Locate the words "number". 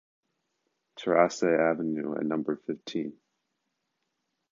2.25-2.55